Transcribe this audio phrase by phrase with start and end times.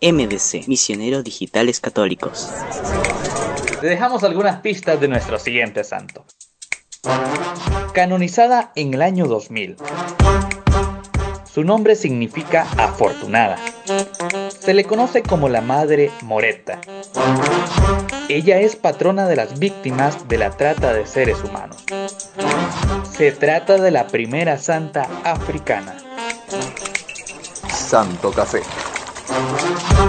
[0.00, 2.48] MDC, Misioneros Digitales Católicos.
[3.80, 6.24] Te dejamos algunas pistas de nuestro siguiente santo.
[7.92, 9.76] Canonizada en el año 2000.
[11.44, 13.58] Su nombre significa afortunada.
[14.60, 16.80] Se le conoce como la Madre Moreta.
[18.28, 21.84] Ella es patrona de las víctimas de la trata de seres humanos.
[23.10, 25.96] Se trata de la primera santa africana.
[27.68, 28.62] Santo Café.
[29.28, 30.07] Müzik